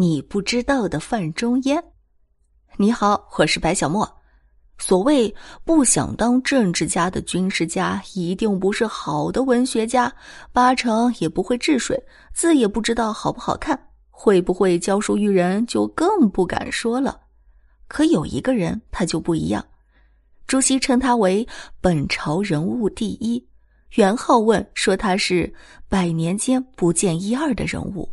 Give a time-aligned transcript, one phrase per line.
[0.00, 1.82] 你不知道的范仲淹。
[2.76, 4.08] 你好，我是白小莫。
[4.78, 5.34] 所谓
[5.64, 10.14] 不想当政治家的军事家，一定不是好的文学家，
[10.52, 12.00] 八成也不会治水，
[12.32, 13.76] 字也不知道好不好看，
[14.08, 17.20] 会不会教书育人就更不敢说了。
[17.88, 19.66] 可有一个人，他就不一样。
[20.46, 21.44] 朱熹称他为
[21.80, 23.44] 本朝人物第一，
[23.96, 25.52] 元好问说他是
[25.88, 28.08] 百年间不见一二的人物。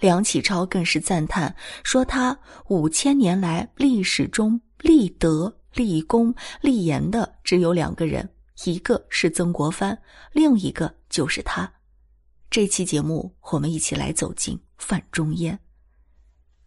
[0.00, 8.28] 梁启超更是赞叹说他五千年来历史中立德、立功、立言的只有两个人，
[8.64, 9.98] 一个是曾国藩，
[10.32, 11.72] 另一个就是他。
[12.48, 15.58] 这期节目，我们一起来走进范仲淹。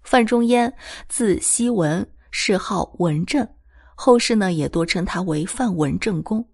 [0.04, 0.74] 范仲淹
[1.08, 3.48] 字希文，谥号文正，
[3.96, 6.46] 后世呢也多称他为范文正公。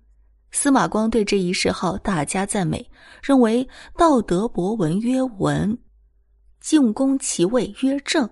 [0.52, 2.90] 司马光对这一谥号大加赞美，
[3.22, 5.78] 认为道德博文曰文。
[6.60, 8.30] 进攻其位曰正，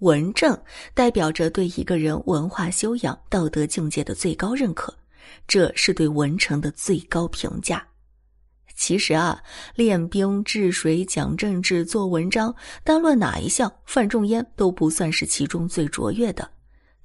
[0.00, 0.58] 文正
[0.94, 4.94] 代表着对一个人文化修养、道德境界的最高认可，
[5.46, 7.86] 这是对文成的最高评价。
[8.74, 9.42] 其实啊，
[9.74, 16.46] 练兵、治水、讲政治、做文章，单论哪一项，范仲淹都不算是其中最卓越的。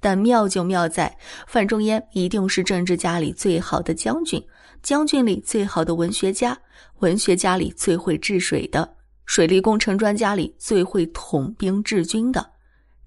[0.01, 1.15] 但妙就妙在，
[1.47, 4.43] 范仲淹一定是政治家里最好的将军，
[4.83, 6.59] 将军里最好的文学家，
[6.99, 8.97] 文学家里最会治水的。
[9.25, 12.51] 水利工程专家里最会统兵治军的，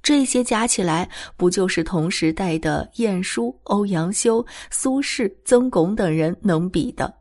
[0.03, 7.13] 这些加起来，不就是同时代的晏殊、欧阳修、苏轼、曾巩等人能比的？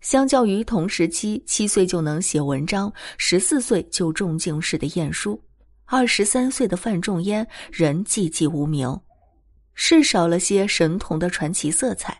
[0.00, 5.42] 相较于同时期七岁就能写文章、十四岁就中进士的晏殊，
[5.86, 8.88] 二十三岁的范仲淹仍寂寂无名，
[9.74, 12.18] 是少了些神童的传奇色彩。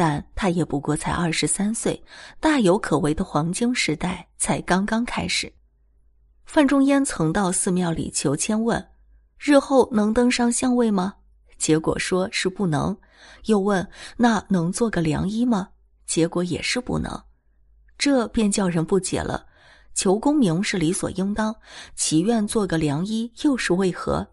[0.00, 2.02] 但他也不过才二十三岁，
[2.40, 5.52] 大有可为的黄金时代才刚刚开始。
[6.46, 8.88] 范仲淹曾到寺庙里求签，问
[9.38, 11.16] 日后能登上相位吗？
[11.58, 12.96] 结果说是不能。
[13.44, 15.68] 又问那能做个良医吗？
[16.06, 17.22] 结果也是不能。
[17.98, 19.48] 这便叫人不解了。
[19.92, 21.54] 求功名是理所应当，
[21.94, 24.26] 祈愿做个良医又是为何？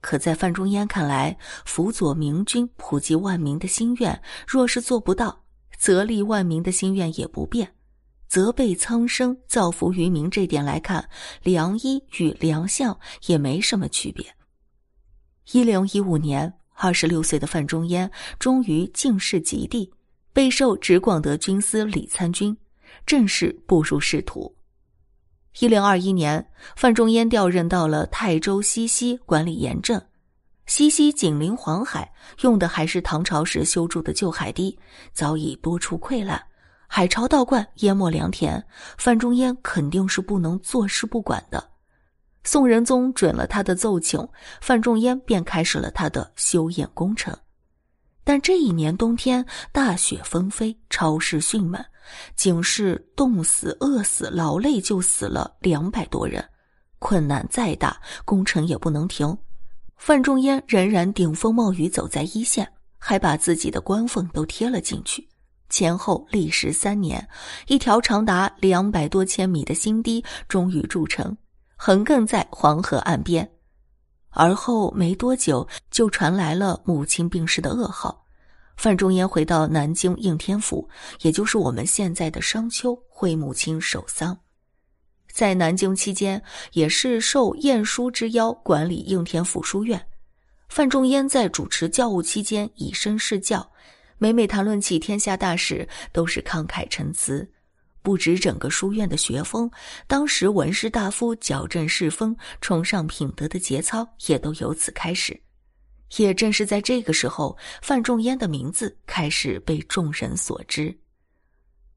[0.00, 5.44] 可在范仲淹看来，辅佐明君、普及万民的心愿，若是做不到，
[5.76, 7.66] 则利万民的心愿也不变；
[8.28, 11.08] 责备苍生、造福于民这点来看，
[11.42, 14.24] 良医与良相也没什么区别。
[15.52, 19.92] 一零一五年，二十六岁的范仲淹终于进士及第，
[20.32, 22.56] 被授直广德军司礼参军，
[23.04, 24.55] 正式步入仕途。
[25.58, 26.46] 一零二一年，
[26.76, 30.00] 范仲淹调任到了泰州西溪管理盐政。
[30.66, 32.12] 西溪紧邻黄海，
[32.42, 34.78] 用的还是唐朝时修筑的旧海堤，
[35.14, 36.42] 早已多处溃烂，
[36.86, 38.62] 海潮倒灌，淹没良田。
[38.98, 41.70] 范仲淹肯定是不能坐视不管的。
[42.44, 44.28] 宋仁宗准了他的奏请，
[44.60, 47.34] 范仲淹便开始了他的修堰工程。
[48.26, 51.80] 但这一年冬天，大雪纷飞，超市迅猛。
[52.34, 56.44] 仅是冻死、饿死、劳累就死了两百多人，
[56.98, 59.38] 困难再大，工程也不能停。
[59.96, 65.28] 范仲淹仍然顶风冒雨走在一线，还把自己的官俸都贴了进去。
[65.68, 67.28] 前后历时三年，
[67.68, 71.36] 一条长达两百多千米的新堤终于筑成，
[71.76, 73.48] 横亘在黄河岸边。
[74.36, 78.24] 而后没多久，就传来了母亲病逝的噩耗。
[78.76, 80.86] 范仲淹回到南京应天府，
[81.22, 84.38] 也就是我们现在的商丘，为母亲守丧。
[85.32, 86.42] 在南京期间，
[86.72, 90.06] 也是受晏殊之邀管理应天府书院。
[90.68, 93.66] 范仲淹在主持教务期间以身试教，
[94.18, 97.50] 每每谈论起天下大事，都是慷慨陈词。
[98.06, 99.68] 不止整个书院的学风，
[100.06, 105.36] 当时文士大夫矫正世风、崇尚品德的节操，也都由此开始。
[106.18, 110.96] 也正是在这个时候，范仲淹的名字开始被众人所知。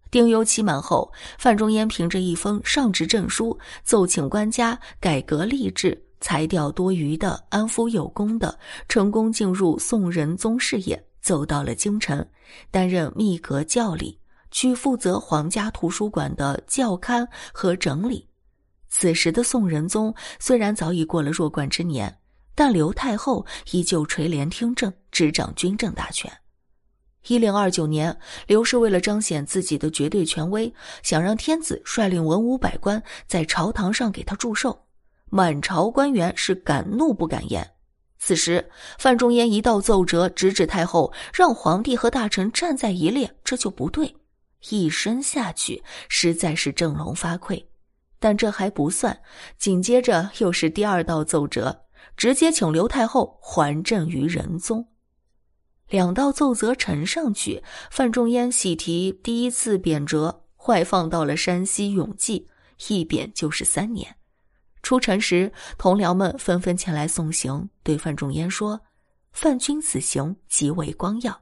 [0.10, 8.58] 丁忧期满后，范仲淹凭着一封上职证书，奏请官家改革吏治，裁掉多余的，安抚有功的，
[8.88, 12.28] 成功进入宋仁宗事业，走到了京城，
[12.72, 14.19] 担任密阁教理，
[14.52, 18.28] 去负责皇家图书馆的校勘和整理。
[18.88, 22.16] 此时的宋仁宗虽然早已过了弱冠之年。
[22.56, 26.30] 但刘太后依旧垂帘听政，执掌军政大权。
[27.30, 34.78] 一零二九年，刘氏为了彰显自己的绝对权威，想让天子率领文武百官在朝堂上给他祝寿，
[35.30, 37.66] 满朝官员是敢怒不敢言。
[38.18, 44.14] 此时，范仲淹一道奏折直指太后，让皇帝和大臣站在一列，这就不对。
[44.70, 47.66] 一声下去，实在是振聋发聩。
[48.20, 49.22] 但这还不算，
[49.58, 51.86] 紧接着又是第二道奏折，
[52.18, 54.88] 直接请刘太后还朕于仁宗。
[55.88, 62.48] 两道奏折呈上去，范仲淹喜提第一次贬谪，外放到了山西永济，
[62.90, 64.18] 一贬就是三年。
[64.84, 68.80] 出城时，同僚们纷纷前来送行，对范仲淹说
[69.34, 71.42] ：“范君此行极为光耀。”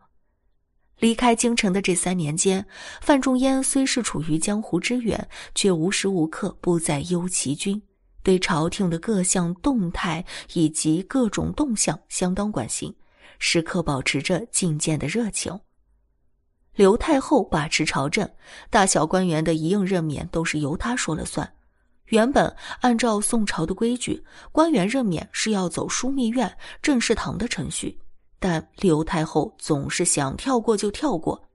[0.99, 2.65] 离开京城的这三年间，
[3.01, 7.81] 范仲淹虽是处于江湖之远，却无时无刻不在忧其君，
[8.23, 12.93] 对朝廷的各项动态以及各种动向相当关心，
[13.37, 15.57] 时刻保持着觐见的热情。
[16.73, 18.27] 刘太后把持朝政，
[18.69, 21.51] 大小官员的一应任免都是由她说了算。
[22.05, 27.99] 原本按照宋朝的规矩，官员任免是要走枢密院、政事堂的程序。
[28.39, 31.49] 但刘太后总是想跳过就跳过，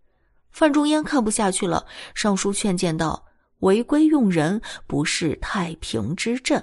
[0.50, 3.24] 范仲淹看不下去了，上书劝谏道
[3.60, 6.62] ：“违规用人不是太平之政。”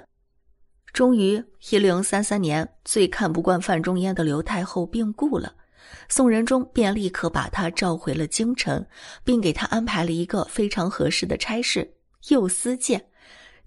[0.92, 5.54] 终于，一零三三年，最看不惯范仲淹的刘太后病故了，
[6.08, 8.84] 宋仁宗便立刻把他召回了京城，
[9.22, 11.88] 并给他安排了一个非常合适的差事——
[12.28, 13.02] 右司谏，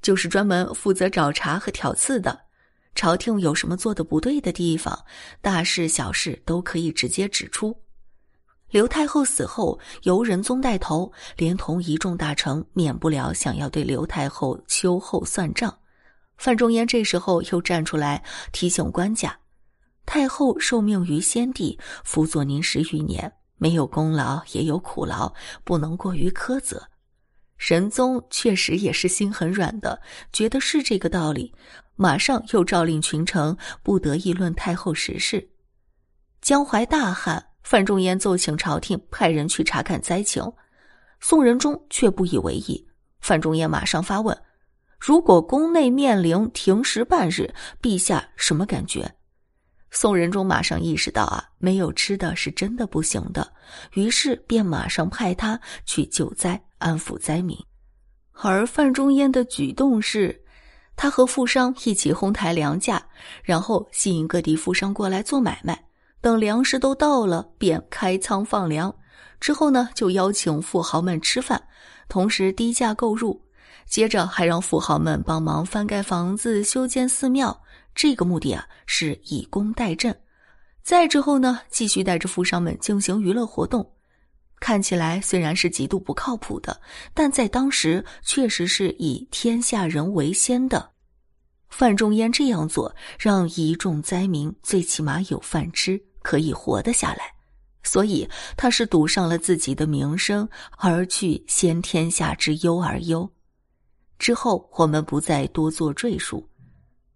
[0.02, 2.42] 就是专门负责找茬和挑刺的。
[2.96, 5.06] 朝廷有什么做的不对的地方，
[5.42, 7.76] 大事小事都可以直接指出。
[8.70, 15.78] 刘太后死后，由仁宗带头，连同一众大臣，免不了想要对刘太后秋后算账。
[16.38, 19.38] 范仲淹这时候又站出来提醒官家：
[20.06, 25.32] 太后受命于先帝，辅佐您十余年，没有功劳也有苦劳，
[25.64, 26.90] 不能过于苛责。
[27.58, 30.02] 仁宗确实也是心很软的，
[30.34, 31.54] 觉得是这个道理。
[31.96, 35.48] 马上又诏令群臣不得议论太后时事。
[36.42, 40.44] 江淮大旱，范仲淹奏请朝廷派人去查看灾情，
[41.20, 42.86] 宋仁宗却不以为意。
[43.22, 44.38] 范仲淹马上发问
[45.00, 49.10] ：“如果宫内面临停食半日，陛下什么感觉？”
[49.92, 53.54] 宋仁宗马上意识到啊，没有吃的是真的不行的，
[53.94, 57.58] 于是便马上派他去救灾、安抚灾民。
[58.34, 60.43] 而范仲淹的举动是。
[60.96, 63.04] 他和富商一起哄抬粮价，
[63.44, 65.84] 然后吸引各地富商过来做买卖。
[66.22, 68.94] 等粮食都到了，便开仓放粮。
[69.40, 71.62] 之后呢，就邀请富豪们吃饭，
[72.08, 73.42] 同时低价购入。
[73.86, 77.62] 接着还让富豪们帮忙翻盖房子、修建寺庙。
[77.94, 80.16] 这个目的啊，是以工代赈。
[80.82, 83.93] 再之后呢，继续带着富商们进行娱乐活动。
[84.64, 86.80] 看起来虽然是极度不靠谱的，
[87.14, 90.90] 但在当时确实是以天下人为先的。
[91.68, 97.26] 范仲淹这样做，让一众灾民最起码有饭吃，可以活得下来。
[97.84, 98.26] 所以
[98.56, 103.30] 他是赌上了自己的名声，而去先天下之忧而忧。
[104.18, 106.48] 之后我们不再多做赘述。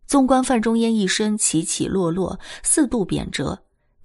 [0.05, 3.57] 纵观范仲淹一生起起落落，四度贬谪。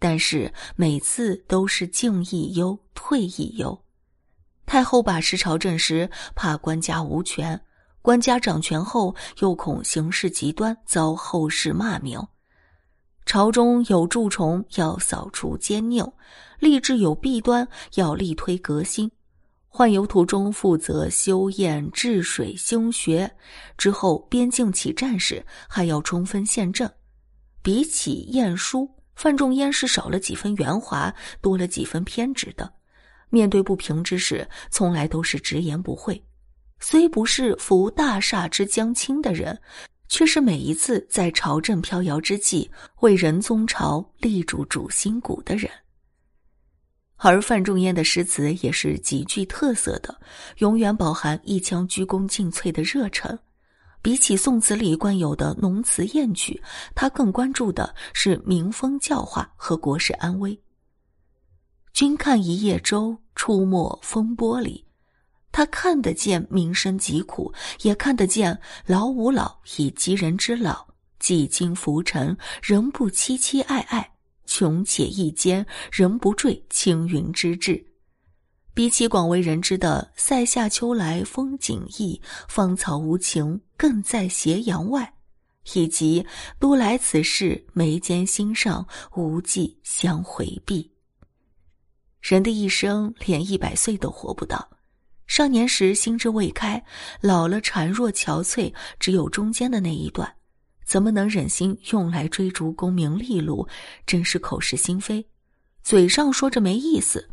[0.02, 3.84] 但是每次都是进亦忧，退亦忧。
[4.66, 7.56] 太后把持朝政时，怕官家无权；
[8.02, 12.20] 官家掌权后，又恐行事极端，遭后世骂名。
[13.24, 16.12] 朝中有蛀虫，要扫除奸佞；
[16.58, 19.08] 吏治有弊端，要力推革新。
[19.70, 23.30] 宦游途中，负责修验、治水、兴学；
[23.78, 26.92] 之后边境起战事，还要冲锋陷阵。
[27.62, 28.90] 比起晏殊。
[29.22, 32.72] 范仲淹是少了几分圆滑，多了几分偏执的。
[33.30, 36.20] 面对不平之事，从来都是直言不讳。
[36.80, 39.56] 虽不是扶大厦之将倾的人，
[40.08, 45.70] 却是每一次在朝政飘摇之际，为仁宗朝立主主心骨的人。
[47.14, 50.20] 而范仲淹的诗词也是极具特色的，
[50.58, 53.38] 永远饱含一腔鞠躬尽瘁的热忱。
[54.02, 56.60] 比起宋词里惯有的浓词艳曲，
[56.94, 60.60] 他更关注的是民风教化和国事安危。
[61.92, 64.84] 君看一叶舟，出没风波里。
[65.52, 70.86] 他看得见民生疾苦，也看得见老吾老以及人之老，
[71.20, 74.02] 几经浮沉，仍不凄凄爱爱；
[74.46, 77.91] 穷且益坚，仍不坠青云之志。
[78.74, 85.12] 比起广为人知的“塞下秋来风景异，芳草无情更在斜阳外”，
[85.74, 86.26] 以及
[86.58, 90.90] “都来此事眉间心上，无计相回避”，
[92.22, 94.70] 人的一生连一百岁都活不到。
[95.26, 96.82] 少年时心智未开，
[97.20, 100.34] 老了孱弱憔悴，只有中间的那一段，
[100.86, 103.68] 怎么能忍心用来追逐功名利禄？
[104.06, 105.26] 真是口是心非，
[105.82, 107.28] 嘴上说着没意思。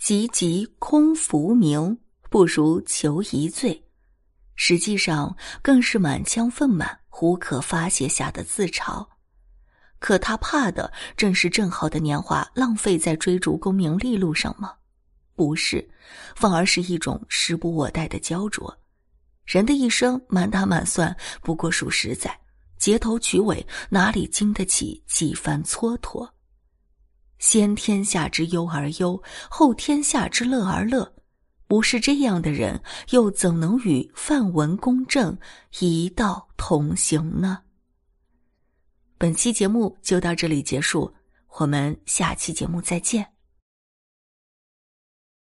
[0.00, 1.98] 汲汲空浮名，
[2.30, 3.82] 不如求一醉。
[4.56, 6.86] 实际上更是满腔愤懑、
[7.20, 9.06] 无可发泄下的自嘲。
[9.98, 14.74] 可他怕的正是正好的年华浪费在追逐功名利禄上吗？
[15.34, 15.88] 不是，
[16.36, 18.76] 反而是一种时不我待的焦灼。
[19.44, 22.38] 人的一生满打满算不过数十载，
[22.78, 26.28] 结头取尾哪里经得起几番蹉跎？
[27.46, 31.12] 先天下之忧而忧，后天下之乐而乐。
[31.66, 35.36] 不是这样的人，又怎能与范文公正
[35.80, 37.58] 一道同行呢？
[39.18, 41.12] 本期节目就到这里结束，
[41.58, 43.33] 我们下期节目再见。